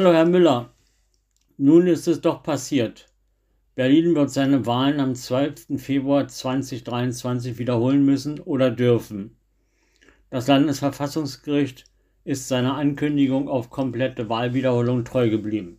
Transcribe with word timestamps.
Hallo 0.00 0.14
Herr 0.14 0.24
Müller, 0.24 0.72
nun 1.58 1.86
ist 1.86 2.08
es 2.08 2.22
doch 2.22 2.42
passiert. 2.42 3.12
Berlin 3.74 4.14
wird 4.14 4.30
seine 4.30 4.64
Wahlen 4.64 4.98
am 4.98 5.14
12. 5.14 5.76
Februar 5.76 6.26
2023 6.26 7.58
wiederholen 7.58 8.02
müssen 8.02 8.40
oder 8.40 8.70
dürfen. 8.70 9.36
Das 10.30 10.46
Landesverfassungsgericht 10.46 11.84
ist 12.24 12.48
seiner 12.48 12.76
Ankündigung 12.76 13.50
auf 13.50 13.68
komplette 13.68 14.30
Wahlwiederholung 14.30 15.04
treu 15.04 15.28
geblieben. 15.28 15.78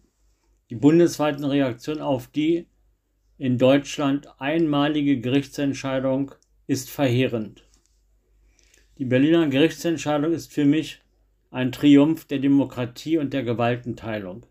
Die 0.70 0.76
bundesweiten 0.76 1.44
Reaktionen 1.44 2.02
auf 2.02 2.28
die 2.28 2.68
in 3.40 3.58
Deutschland 3.58 4.28
einmalige 4.40 5.20
Gerichtsentscheidung 5.20 6.36
ist 6.68 6.92
verheerend. 6.92 7.68
Die 9.00 9.06
Berliner 9.06 9.48
Gerichtsentscheidung 9.48 10.32
ist 10.32 10.54
für 10.54 10.66
mich 10.66 11.02
ein 11.52 11.74
Triumph 11.74 12.26
der 12.26 12.40
Demokratie 12.40 13.18
und 13.18 13.34
der 13.34 13.44
Gewaltenteilung. 13.44 14.46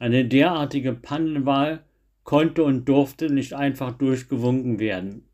Eine 0.00 0.24
derartige 0.24 0.92
Pannenwahl 0.92 1.84
konnte 2.24 2.64
und 2.64 2.88
durfte 2.88 3.32
nicht 3.32 3.54
einfach 3.54 3.92
durchgewunken 3.92 4.80
werden. 4.80 5.28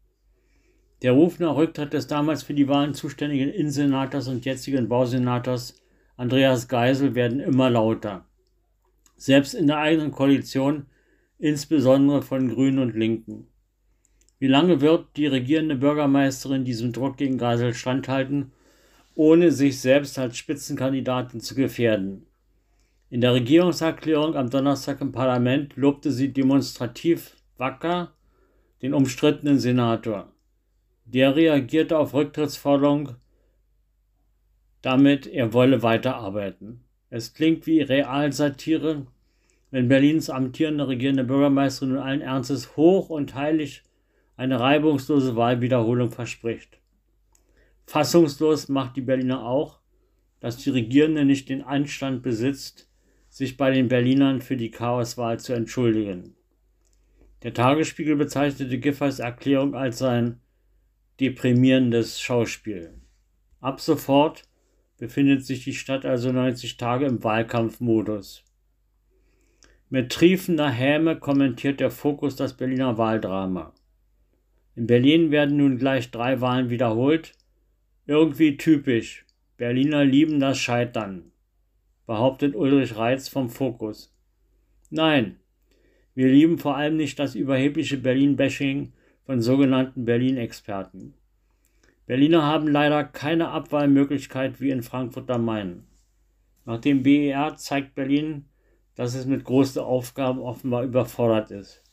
Der 1.02 1.12
Ruf 1.12 1.38
nach 1.38 1.56
Rücktritt 1.56 1.94
des 1.94 2.08
damals 2.08 2.42
für 2.42 2.52
die 2.52 2.68
Wahlen 2.68 2.92
zuständigen 2.92 3.48
Innensenators 3.48 4.28
und 4.28 4.44
jetzigen 4.44 4.88
Bausenators 4.88 5.80
Andreas 6.16 6.68
Geisel 6.68 7.14
werden 7.14 7.40
immer 7.40 7.70
lauter. 7.70 8.26
Selbst 9.16 9.54
in 9.54 9.66
der 9.66 9.78
eigenen 9.78 10.10
Koalition, 10.10 10.86
insbesondere 11.38 12.20
von 12.20 12.50
Grünen 12.50 12.80
und 12.80 12.94
Linken. 12.94 13.46
Wie 14.38 14.46
lange 14.46 14.82
wird 14.82 15.16
die 15.16 15.26
regierende 15.26 15.76
Bürgermeisterin 15.76 16.64
diesem 16.64 16.92
Druck 16.92 17.16
gegen 17.16 17.38
Geisel 17.38 17.72
standhalten, 17.72 18.52
ohne 19.20 19.52
sich 19.52 19.78
selbst 19.82 20.18
als 20.18 20.38
Spitzenkandidatin 20.38 21.40
zu 21.40 21.54
gefährden? 21.54 22.24
In 23.10 23.20
der 23.20 23.34
Regierungserklärung 23.34 24.34
am 24.34 24.48
Donnerstag 24.48 25.02
im 25.02 25.12
Parlament 25.12 25.76
lobte 25.76 26.10
sie 26.10 26.32
demonstrativ 26.32 27.36
wacker 27.58 28.14
den 28.80 28.94
umstrittenen 28.94 29.58
Senator. 29.58 30.32
Der 31.04 31.36
reagierte 31.36 31.98
auf 31.98 32.14
Rücktrittsforderung 32.14 33.16
damit, 34.80 35.26
er 35.26 35.52
wolle 35.52 35.82
weiterarbeiten. 35.82 36.80
Es 37.10 37.34
klingt 37.34 37.66
wie 37.66 37.82
Realsatire, 37.82 39.06
wenn 39.70 39.88
Berlins 39.88 40.30
amtierende 40.30 40.88
regierende 40.88 41.24
Bürgermeisterin 41.24 41.96
in 41.96 42.00
allen 42.00 42.20
Ernstes 42.22 42.74
hoch 42.74 43.10
und 43.10 43.34
heilig 43.34 43.82
eine 44.38 44.58
reibungslose 44.58 45.36
Wahlwiederholung 45.36 46.10
verspricht. 46.10 46.79
Fassungslos 47.90 48.68
macht 48.68 48.96
die 48.96 49.00
Berliner 49.00 49.44
auch, 49.44 49.80
dass 50.38 50.58
die 50.58 50.70
Regierende 50.70 51.24
nicht 51.24 51.48
den 51.48 51.60
Anstand 51.60 52.22
besitzt, 52.22 52.88
sich 53.28 53.56
bei 53.56 53.72
den 53.72 53.88
Berlinern 53.88 54.42
für 54.42 54.56
die 54.56 54.70
Chaoswahl 54.70 55.40
zu 55.40 55.54
entschuldigen. 55.54 56.36
Der 57.42 57.52
Tagesspiegel 57.52 58.14
bezeichnete 58.14 58.78
Giffers 58.78 59.18
Erklärung 59.18 59.74
als 59.74 60.02
ein 60.02 60.38
deprimierendes 61.18 62.20
Schauspiel. 62.20 62.94
Ab 63.60 63.80
sofort 63.80 64.44
befindet 64.96 65.44
sich 65.44 65.64
die 65.64 65.74
Stadt 65.74 66.04
also 66.04 66.30
90 66.30 66.76
Tage 66.76 67.06
im 67.06 67.24
Wahlkampfmodus. 67.24 68.44
Mit 69.88 70.12
triefender 70.12 70.70
Häme 70.70 71.18
kommentiert 71.18 71.80
der 71.80 71.90
Fokus 71.90 72.36
das 72.36 72.56
Berliner 72.56 72.98
Wahldrama. 72.98 73.74
In 74.76 74.86
Berlin 74.86 75.32
werden 75.32 75.56
nun 75.56 75.76
gleich 75.76 76.12
drei 76.12 76.40
Wahlen 76.40 76.70
wiederholt. 76.70 77.32
Irgendwie 78.06 78.56
typisch. 78.56 79.26
Berliner 79.56 80.04
lieben 80.04 80.40
das 80.40 80.58
Scheitern 80.58 81.30
behauptet 82.10 82.56
Ulrich 82.56 82.96
Reitz 82.96 83.28
vom 83.28 83.48
Fokus. 83.48 84.12
Nein, 84.90 85.36
wir 86.16 86.26
lieben 86.26 86.58
vor 86.58 86.76
allem 86.76 86.96
nicht 86.96 87.20
das 87.20 87.36
überhebliche 87.36 87.98
Berlin-Bashing 87.98 88.92
von 89.26 89.40
sogenannten 89.40 90.04
Berlin-Experten. 90.06 91.14
Berliner 92.06 92.42
haben 92.42 92.66
leider 92.66 93.04
keine 93.04 93.50
Abwahlmöglichkeit 93.50 94.60
wie 94.60 94.70
in 94.70 94.82
Frankfurt 94.82 95.30
am 95.30 95.44
Main. 95.44 95.84
Nach 96.64 96.80
dem 96.80 97.04
BER 97.04 97.54
zeigt 97.54 97.94
Berlin, 97.94 98.46
dass 98.96 99.14
es 99.14 99.26
mit 99.26 99.44
großen 99.44 99.80
Aufgaben 99.80 100.40
offenbar 100.40 100.82
überfordert 100.82 101.52
ist. 101.52 101.84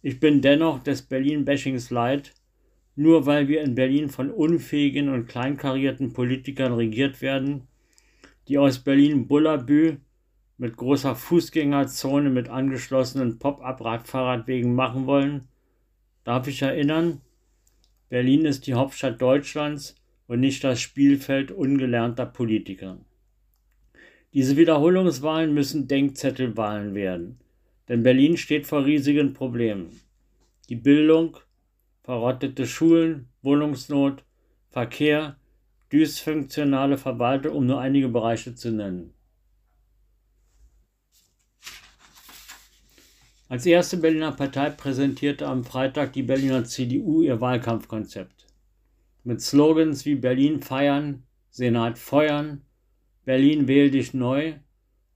Ich 0.00 0.20
bin 0.20 0.40
dennoch 0.40 0.78
des 0.78 1.02
Berlin-Bashings 1.02 1.90
leid, 1.90 2.32
nur 2.96 3.26
weil 3.26 3.48
wir 3.48 3.62
in 3.62 3.74
Berlin 3.74 4.08
von 4.08 4.30
unfähigen 4.30 5.08
und 5.08 5.26
kleinkarierten 5.26 6.12
Politikern 6.12 6.74
regiert 6.74 7.22
werden, 7.22 7.66
die 8.48 8.58
aus 8.58 8.78
Berlin-Bullabü 8.78 9.96
mit 10.58 10.76
großer 10.76 11.16
Fußgängerzone 11.16 12.30
mit 12.30 12.48
angeschlossenen 12.48 13.38
Pop-up-Radfahrradwegen 13.38 14.74
machen 14.74 15.06
wollen, 15.06 15.48
darf 16.22 16.46
ich 16.46 16.62
erinnern, 16.62 17.20
Berlin 18.08 18.44
ist 18.44 18.66
die 18.66 18.74
Hauptstadt 18.74 19.20
Deutschlands 19.20 19.96
und 20.26 20.40
nicht 20.40 20.62
das 20.62 20.80
Spielfeld 20.80 21.50
ungelernter 21.50 22.26
Politiker. 22.26 22.98
Diese 24.32 24.56
Wiederholungswahlen 24.56 25.52
müssen 25.52 25.88
Denkzettelwahlen 25.88 26.94
werden, 26.94 27.40
denn 27.88 28.02
Berlin 28.02 28.36
steht 28.36 28.66
vor 28.66 28.84
riesigen 28.84 29.32
Problemen. 29.32 30.00
Die 30.68 30.76
Bildung, 30.76 31.36
verrottete 32.04 32.66
Schulen, 32.66 33.28
Wohnungsnot, 33.42 34.24
Verkehr, 34.70 35.36
dysfunktionale 35.90 36.98
Verwaltung, 36.98 37.56
um 37.56 37.66
nur 37.66 37.80
einige 37.80 38.08
Bereiche 38.08 38.54
zu 38.54 38.70
nennen. 38.70 39.14
Als 43.48 43.66
erste 43.66 43.96
Berliner 43.96 44.32
Partei 44.32 44.70
präsentierte 44.70 45.46
am 45.46 45.64
Freitag 45.64 46.12
die 46.12 46.22
Berliner 46.22 46.64
CDU 46.64 47.22
ihr 47.22 47.40
Wahlkampfkonzept. 47.40 48.46
Mit 49.22 49.40
Slogans 49.40 50.04
wie 50.04 50.16
Berlin 50.16 50.60
feiern, 50.60 51.22
Senat 51.50 51.98
feuern, 51.98 52.62
Berlin 53.24 53.68
wähl 53.68 53.90
dich 53.90 54.12
neu 54.12 54.54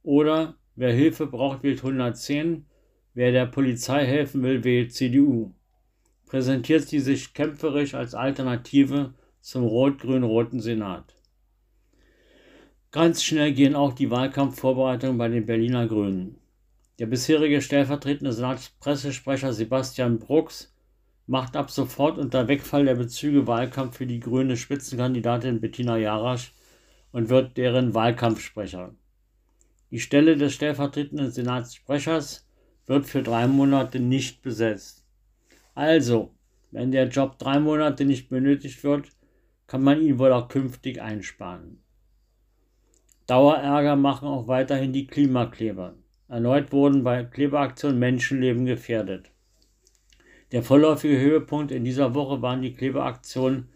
oder 0.02 0.54
wer 0.76 0.92
Hilfe 0.92 1.26
braucht, 1.26 1.62
wählt 1.62 1.78
110, 1.78 2.64
wer 3.14 3.32
der 3.32 3.46
Polizei 3.46 4.06
helfen 4.06 4.42
will, 4.42 4.62
wählt 4.62 4.94
CDU. 4.94 5.52
Präsentiert 6.28 6.86
sie 6.86 7.00
sich 7.00 7.32
kämpferisch 7.32 7.94
als 7.94 8.14
Alternative 8.14 9.14
zum 9.40 9.64
rot-grün-roten 9.64 10.60
Senat. 10.60 11.14
Ganz 12.90 13.22
schnell 13.22 13.52
gehen 13.52 13.74
auch 13.74 13.94
die 13.94 14.10
Wahlkampfvorbereitungen 14.10 15.16
bei 15.16 15.28
den 15.28 15.46
Berliner 15.46 15.86
Grünen. 15.86 16.36
Der 16.98 17.06
bisherige 17.06 17.62
stellvertretende 17.62 18.32
Senatspressesprecher 18.32 19.54
Sebastian 19.54 20.18
Brucks 20.18 20.74
macht 21.26 21.56
ab 21.56 21.70
sofort 21.70 22.18
unter 22.18 22.46
Wegfall 22.46 22.84
der 22.84 22.96
Bezüge 22.96 23.46
Wahlkampf 23.46 23.96
für 23.96 24.06
die 24.06 24.20
grüne 24.20 24.58
Spitzenkandidatin 24.58 25.60
Bettina 25.60 25.96
Jarasch 25.96 26.52
und 27.10 27.30
wird 27.30 27.56
deren 27.56 27.94
Wahlkampfsprecher. 27.94 28.94
Die 29.90 30.00
Stelle 30.00 30.36
des 30.36 30.52
stellvertretenden 30.52 31.30
Senatssprechers 31.30 32.46
wird 32.86 33.06
für 33.06 33.22
drei 33.22 33.46
Monate 33.46 34.00
nicht 34.00 34.42
besetzt. 34.42 35.07
Also, 35.78 36.34
wenn 36.72 36.90
der 36.90 37.06
Job 37.06 37.38
drei 37.38 37.60
Monate 37.60 38.04
nicht 38.04 38.28
benötigt 38.28 38.82
wird, 38.82 39.10
kann 39.68 39.80
man 39.80 40.02
ihn 40.02 40.18
wohl 40.18 40.32
auch 40.32 40.48
künftig 40.48 41.00
einsparen. 41.00 41.80
Dauerärger 43.28 43.94
machen 43.94 44.26
auch 44.26 44.48
weiterhin 44.48 44.92
die 44.92 45.06
Klimakleber. 45.06 45.94
Erneut 46.26 46.72
wurden 46.72 47.04
bei 47.04 47.22
Klebeaktionen 47.22 47.96
Menschenleben 47.96 48.66
gefährdet. 48.66 49.30
Der 50.50 50.64
vorläufige 50.64 51.16
Höhepunkt 51.16 51.70
in 51.70 51.84
dieser 51.84 52.12
Woche 52.12 52.42
waren 52.42 52.62
die 52.62 52.74
Klebeaktionen 52.74 53.68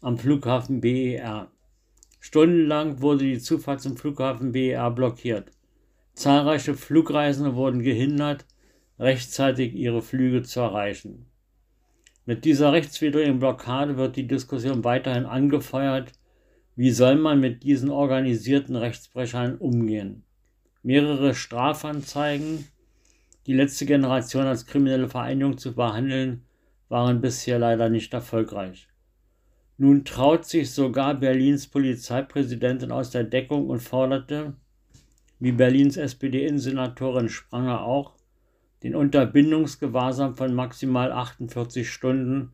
am 0.00 0.18
Flughafen 0.18 0.80
BER. 0.80 1.52
Stundenlang 2.18 3.00
wurde 3.00 3.26
die 3.26 3.38
Zufahrt 3.38 3.80
zum 3.80 3.96
Flughafen 3.96 4.50
BER 4.50 4.90
blockiert. 4.90 5.52
Zahlreiche 6.14 6.74
Flugreisende 6.74 7.54
wurden 7.54 7.80
gehindert, 7.84 8.44
rechtzeitig 8.98 9.72
ihre 9.74 10.02
Flüge 10.02 10.42
zu 10.42 10.58
erreichen. 10.58 11.26
Mit 12.26 12.46
dieser 12.46 12.72
rechtswidrigen 12.72 13.38
Blockade 13.38 13.98
wird 13.98 14.16
die 14.16 14.26
Diskussion 14.26 14.82
weiterhin 14.82 15.26
angefeuert, 15.26 16.12
wie 16.74 16.90
soll 16.90 17.16
man 17.16 17.38
mit 17.38 17.62
diesen 17.62 17.90
organisierten 17.90 18.76
Rechtsbrechern 18.76 19.58
umgehen. 19.58 20.24
Mehrere 20.82 21.34
Strafanzeigen, 21.34 22.66
die 23.46 23.52
letzte 23.52 23.84
Generation 23.84 24.46
als 24.46 24.64
kriminelle 24.64 25.08
Vereinigung 25.08 25.58
zu 25.58 25.74
behandeln, 25.74 26.46
waren 26.88 27.20
bisher 27.20 27.58
leider 27.58 27.90
nicht 27.90 28.14
erfolgreich. 28.14 28.88
Nun 29.76 30.04
traut 30.04 30.46
sich 30.46 30.70
sogar 30.70 31.14
Berlins 31.14 31.66
Polizeipräsidentin 31.66 32.90
aus 32.90 33.10
der 33.10 33.24
Deckung 33.24 33.68
und 33.68 33.80
forderte, 33.80 34.54
wie 35.40 35.52
Berlins 35.52 35.96
SPD-Innensenatorin 35.96 37.28
Spranger 37.28 37.82
auch, 37.82 38.14
den 38.84 38.94
Unterbindungsgewahrsam 38.94 40.34
von 40.34 40.54
maximal 40.54 41.10
48 41.10 41.90
Stunden 41.90 42.52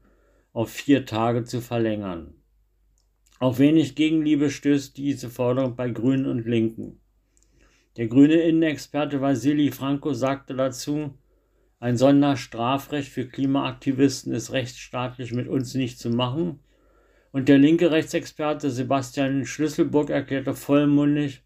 auf 0.53 0.71
vier 0.71 1.05
Tage 1.05 1.43
zu 1.43 1.61
verlängern. 1.61 2.35
Auf 3.41 3.59
wenig 3.59 3.97
Gegenliebe 3.97 4.49
stößt 4.49 4.97
diese 4.97 5.29
Forderung 5.29 5.75
bei 5.75 5.91
Grünen 5.91 6.27
und 6.27 6.47
Linken. 6.47 7.01
Der 7.97 8.07
grüne 8.07 8.35
Innenexperte 8.35 9.21
Vasili 9.21 9.73
Franco 9.73 10.13
sagte 10.13 10.55
dazu, 10.55 11.19
ein 11.81 11.97
Sonderstrafrecht 11.97 13.11
für 13.11 13.27
Klimaaktivisten 13.27 14.33
ist 14.33 14.53
rechtsstaatlich 14.53 15.33
mit 15.33 15.49
uns 15.49 15.75
nicht 15.75 15.99
zu 15.99 16.11
machen. 16.11 16.61
Und 17.33 17.49
der 17.49 17.59
linke 17.59 17.91
Rechtsexperte 17.91 18.71
Sebastian 18.71 19.47
Schlüsselburg 19.47 20.11
erklärte 20.11 20.55
vollmundig, 20.55 21.43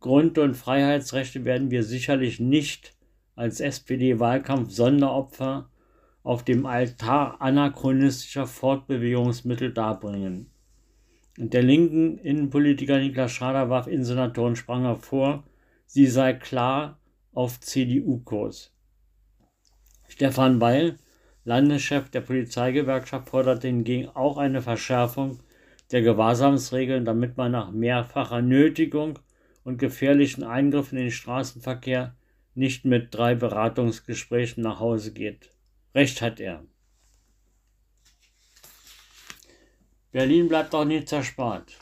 Grund- 0.00 0.38
und 0.38 0.54
Freiheitsrechte 0.54 1.44
werden 1.44 1.70
wir 1.70 1.82
sicherlich 1.82 2.40
nicht 2.40 2.95
als 3.36 3.60
SPD-Wahlkampf-Sonderopfer 3.60 5.70
auf 6.22 6.42
dem 6.42 6.66
Altar 6.66 7.40
anachronistischer 7.40 8.48
Fortbewegungsmittel 8.48 9.72
darbringen. 9.72 10.50
Und 11.38 11.54
der 11.54 11.62
linken 11.62 12.18
Innenpolitiker 12.18 12.98
Niklas 12.98 13.30
Schader 13.30 13.70
warf 13.70 13.86
Innensenatorin 13.86 14.56
Spranger 14.56 14.96
vor, 14.96 15.44
sie 15.84 16.06
sei 16.06 16.32
klar 16.32 16.98
auf 17.32 17.60
CDU-Kurs. 17.60 18.72
Stefan 20.08 20.60
Weil, 20.60 20.96
Landeschef 21.44 22.10
der 22.10 22.22
Polizeigewerkschaft, 22.22 23.28
forderte 23.28 23.68
hingegen 23.68 24.08
auch 24.08 24.38
eine 24.38 24.62
Verschärfung 24.62 25.38
der 25.92 26.02
Gewahrsamsregeln, 26.02 27.04
damit 27.04 27.36
man 27.36 27.52
nach 27.52 27.70
mehrfacher 27.70 28.42
Nötigung 28.42 29.20
und 29.62 29.78
gefährlichen 29.78 30.42
Eingriffen 30.42 30.98
in 30.98 31.04
den 31.04 31.12
Straßenverkehr 31.12 32.16
nicht 32.56 32.84
mit 32.84 33.14
drei 33.14 33.34
Beratungsgesprächen 33.34 34.62
nach 34.62 34.80
Hause 34.80 35.12
geht. 35.12 35.50
Recht 35.94 36.22
hat 36.22 36.40
er. 36.40 36.64
Berlin 40.10 40.48
bleibt 40.48 40.74
auch 40.74 40.86
nicht 40.86 41.08
zerspart. 41.08 41.78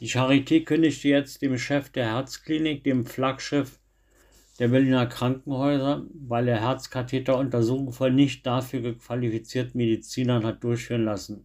Die 0.00 0.08
Charité 0.08 0.64
kündigte 0.64 1.08
jetzt 1.08 1.42
dem 1.42 1.58
Chef 1.58 1.90
der 1.90 2.06
Herzklinik, 2.06 2.84
dem 2.84 3.04
Flaggschiff 3.04 3.78
der 4.58 4.68
Berliner 4.68 5.06
Krankenhäuser, 5.06 6.06
weil 6.14 6.48
er 6.48 6.62
Herzkatheteruntersuchungen 6.62 7.92
von 7.92 8.14
nicht 8.14 8.46
dafür 8.46 8.96
qualifizierten 8.96 9.76
Medizinern 9.76 10.44
hat 10.44 10.64
durchführen 10.64 11.04
lassen. 11.04 11.44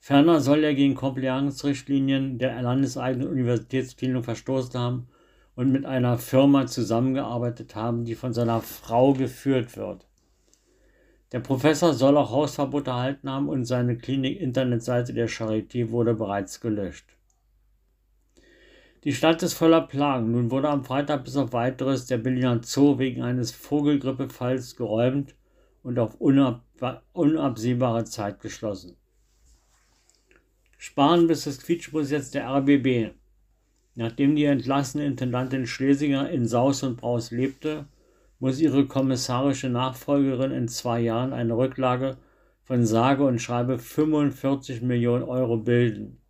Ferner 0.00 0.40
soll 0.40 0.64
er 0.64 0.74
gegen 0.74 0.94
Compliance-Richtlinien 0.94 2.38
der 2.38 2.60
landeseigenen 2.62 3.28
Universitätsklinik 3.28 4.24
verstoßen 4.24 4.78
haben 4.78 5.08
und 5.58 5.72
mit 5.72 5.86
einer 5.86 6.18
Firma 6.18 6.68
zusammengearbeitet 6.68 7.74
haben, 7.74 8.04
die 8.04 8.14
von 8.14 8.32
seiner 8.32 8.60
Frau 8.60 9.12
geführt 9.12 9.76
wird. 9.76 10.06
Der 11.32 11.40
Professor 11.40 11.94
soll 11.94 12.16
auch 12.16 12.30
Hausverbot 12.30 12.86
erhalten 12.86 13.28
haben 13.28 13.48
und 13.48 13.64
seine 13.64 13.96
Klinik-Internetseite 13.96 15.12
der 15.14 15.28
Charité 15.28 15.90
wurde 15.90 16.14
bereits 16.14 16.60
gelöscht. 16.60 17.06
Die 19.02 19.12
Stadt 19.12 19.42
ist 19.42 19.54
voller 19.54 19.80
Plagen. 19.80 20.30
Nun 20.30 20.52
wurde 20.52 20.68
am 20.68 20.84
Freitag 20.84 21.24
bis 21.24 21.36
auf 21.36 21.52
weiteres 21.52 22.06
der 22.06 22.18
Berliner 22.18 22.60
Zoo 22.62 23.00
wegen 23.00 23.22
eines 23.22 23.50
Vogelgrippefalls 23.50 24.76
geräumt 24.76 25.34
und 25.82 25.98
auf 25.98 26.20
unab 26.20 26.62
unabsehbare 27.12 28.04
Zeit 28.04 28.38
geschlossen. 28.38 28.96
Sparen 30.76 31.26
bis 31.26 31.46
es 31.46 31.60
quietscht 31.60 31.92
muss 31.92 32.12
jetzt 32.12 32.36
der 32.36 32.48
RBB. 32.48 33.17
Nachdem 34.00 34.36
die 34.36 34.44
entlassene 34.44 35.04
Intendantin 35.04 35.66
Schlesinger 35.66 36.30
in 36.30 36.46
Saus 36.46 36.84
und 36.84 36.98
Braus 36.98 37.32
lebte, 37.32 37.86
muss 38.38 38.60
ihre 38.60 38.86
kommissarische 38.86 39.70
Nachfolgerin 39.70 40.52
in 40.52 40.68
zwei 40.68 41.00
Jahren 41.00 41.32
eine 41.32 41.56
Rücklage 41.56 42.16
von 42.62 42.86
sage 42.86 43.24
und 43.24 43.40
schreibe 43.40 43.76
45 43.76 44.82
Millionen 44.82 45.24
Euro 45.24 45.56
bilden. 45.56 46.20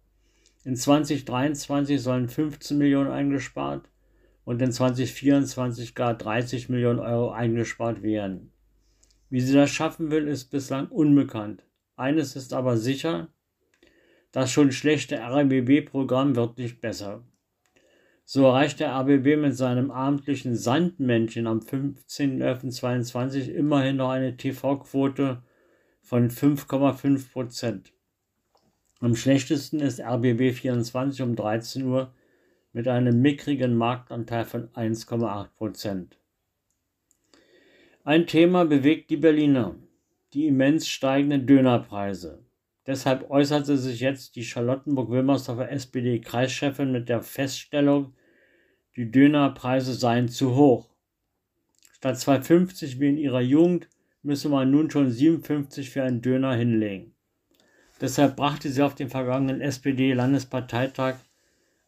In 0.64 0.76
2023 0.76 2.00
sollen 2.00 2.30
15 2.30 2.78
Millionen 2.78 3.10
eingespart 3.10 3.90
und 4.46 4.62
in 4.62 4.72
2024 4.72 5.94
gar 5.94 6.14
30 6.14 6.70
Millionen 6.70 7.00
Euro 7.00 7.32
eingespart 7.32 8.02
werden. 8.02 8.50
Wie 9.28 9.42
sie 9.42 9.52
das 9.52 9.68
schaffen 9.68 10.10
will, 10.10 10.26
ist 10.26 10.46
bislang 10.46 10.86
unbekannt. 10.88 11.66
Eines 11.96 12.34
ist 12.34 12.54
aber 12.54 12.78
sicher, 12.78 13.28
das 14.32 14.50
schon 14.50 14.72
schlechte 14.72 15.18
RBB-Programm 15.20 16.34
wird 16.34 16.56
nicht 16.56 16.80
besser. 16.80 17.27
So 18.30 18.44
erreicht 18.44 18.80
der 18.80 18.90
RBB 18.90 19.40
mit 19.40 19.56
seinem 19.56 19.90
abendlichen 19.90 20.54
Sandmännchen 20.54 21.46
am 21.46 21.60
15.11.22 21.60 23.50
immerhin 23.50 23.96
noch 23.96 24.10
eine 24.10 24.36
TV-Quote 24.36 25.42
von 26.02 26.28
5,5 26.28 27.32
Prozent. 27.32 27.94
Am 29.00 29.16
schlechtesten 29.16 29.80
ist 29.80 29.98
RBB 29.98 30.52
24 30.52 31.22
um 31.22 31.36
13 31.36 31.86
Uhr 31.86 32.12
mit 32.74 32.86
einem 32.86 33.22
mickrigen 33.22 33.74
Marktanteil 33.74 34.44
von 34.44 34.68
1,8 34.74 35.48
Prozent. 35.56 36.18
Ein 38.04 38.26
Thema 38.26 38.66
bewegt 38.66 39.08
die 39.08 39.16
Berliner, 39.16 39.74
die 40.34 40.48
immens 40.48 40.86
steigenden 40.86 41.46
Dönerpreise. 41.46 42.44
Deshalb 42.86 43.30
äußerte 43.30 43.78
sich 43.78 44.00
jetzt 44.00 44.36
die 44.36 44.44
Charlottenburg-Wilmersdorfer 44.44 45.70
SPD-Kreischefin 45.70 46.92
mit 46.92 47.08
der 47.08 47.22
Feststellung, 47.22 48.14
die 48.98 49.12
Dönerpreise 49.12 49.94
seien 49.94 50.28
zu 50.28 50.56
hoch. 50.56 50.88
Statt 51.92 52.16
2,50 52.16 52.98
wie 52.98 53.08
in 53.08 53.16
ihrer 53.16 53.40
Jugend 53.40 53.88
müsse 54.22 54.48
man 54.48 54.72
nun 54.72 54.90
schon 54.90 55.08
57 55.08 55.90
für 55.90 56.02
einen 56.02 56.20
Döner 56.20 56.56
hinlegen. 56.56 57.14
Deshalb 58.00 58.34
brachte 58.34 58.70
sie 58.70 58.82
auf 58.82 58.96
dem 58.96 59.08
vergangenen 59.08 59.60
SPD-Landesparteitag 59.60 61.14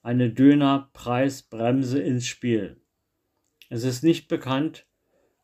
eine 0.05 0.31
Dönerpreisbremse 0.31 2.01
ins 2.01 2.27
Spiel. 2.27 2.77
Es 3.71 3.83
ist 3.83 4.05
nicht 4.05 4.29
bekannt, 4.29 4.87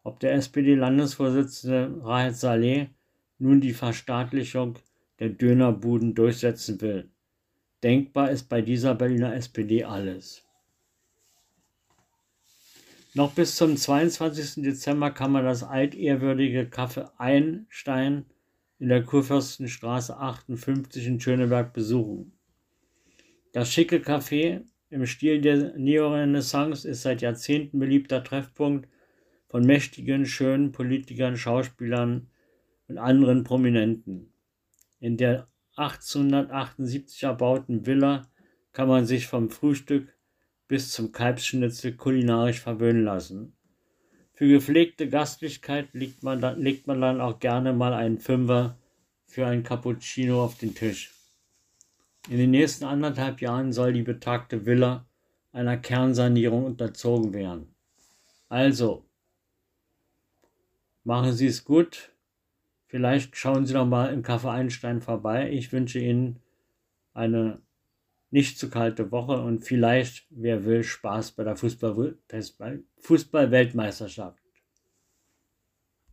ob 0.05 0.21
der 0.21 0.35
SPD-Landesvorsitzende 0.35 2.01
Rahed 2.01 2.37
Saleh 2.37 2.91
nun 3.39 3.61
die 3.61 3.75
Verstaatlichung 3.75 4.79
der 5.19 5.31
Dönerbuden 5.31 6.15
durchsetzen 6.15 6.81
will. 6.81 7.11
Denkbar 7.83 8.31
ist 8.31 8.49
bei 8.49 8.63
dieser 8.63 8.95
Berliner 8.95 9.35
SPD 9.35 9.83
alles. 9.83 10.46
Noch 13.17 13.33
bis 13.33 13.57
zum 13.57 13.79
22. 13.79 14.63
Dezember 14.63 15.11
kann 15.11 15.33
man 15.33 15.43
das 15.43 15.63
altehrwürdige 15.63 16.65
Café 16.65 17.09
Einstein 17.17 18.27
in 18.79 18.91
der 18.91 19.05
Kurfürstenstraße 19.05 20.19
58 20.19 21.07
in 21.07 21.19
Schöneberg 21.19 21.73
besuchen. 21.73 22.37
Das 23.55 23.73
schicke 23.73 24.01
Café 24.01 24.67
im 24.91 25.07
Stil 25.07 25.41
der 25.41 25.79
Neorenaissance 25.79 26.87
ist 26.87 27.01
seit 27.01 27.23
Jahrzehnten 27.23 27.79
beliebter 27.79 28.23
Treffpunkt 28.23 28.87
von 29.49 29.65
mächtigen, 29.65 30.27
schönen 30.27 30.73
Politikern, 30.73 31.39
Schauspielern 31.39 32.29
und 32.87 32.99
anderen 32.99 33.45
Prominenten. 33.45 34.31
In 35.01 35.17
der 35.17 35.49
1878 35.77 37.23
erbauten 37.23 37.87
Villa 37.87 38.31
kann 38.75 38.89
man 38.89 39.07
sich 39.07 39.27
vom 39.27 39.49
Frühstück 39.49 40.15
bis 40.69 40.93
zum 40.93 41.13
Kalbsschnitzel 41.13 41.93
kulinarisch 41.97 42.61
verwöhnen 42.61 43.05
lassen. 43.05 43.53
Für 44.33 44.49
gepflegte 44.49 45.09
Gastlichkeit 45.09 45.89
legt 45.95 46.23
man, 46.23 46.41
dann, 46.41 46.61
legt 46.61 46.87
man 46.87 47.01
dann 47.01 47.21
auch 47.21 47.39
gerne 47.39 47.73
mal 47.73 47.95
einen 47.95 48.19
Fünfer 48.19 48.77
für 49.27 49.47
ein 49.47 49.63
Cappuccino 49.63 50.45
auf 50.45 50.59
den 50.59 50.75
Tisch. 50.75 51.13
In 52.29 52.39
den 52.39 52.51
nächsten 52.51 52.85
anderthalb 52.85 53.41
Jahren 53.41 53.73
soll 53.73 53.93
die 53.93 54.03
betagte 54.03 54.67
Villa 54.67 55.07
einer 55.53 55.77
Kernsanierung 55.77 56.65
unterzogen 56.65 57.33
werden. 57.33 57.75
Also, 58.49 59.07
machen 61.05 61.33
Sie 61.33 61.47
es 61.47 61.65
gut. 61.65 62.11
Vielleicht 62.89 63.37
schauen 63.37 63.65
Sie 63.65 63.75
noch 63.75 63.87
mal 63.87 64.13
im 64.13 64.23
Kaffee 64.23 64.51
Einstein 64.51 65.01
vorbei. 65.01 65.51
Ich 65.51 65.73
wünsche 65.73 65.99
Ihnen 65.99 66.41
eine 67.15 67.63
nicht 68.37 68.59
zu 68.59 68.69
kalte 68.69 69.11
Woche 69.13 69.41
und 69.41 69.65
vielleicht, 69.65 70.27
wer 70.29 70.67
will, 70.67 70.83
Spaß 70.83 71.33
bei 71.33 71.43
der 71.43 71.57
Fußball-Weltmeisterschaft. 71.57 74.43